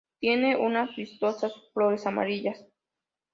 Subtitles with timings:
[0.19, 2.65] Tiene unas vistosas flores amarillas.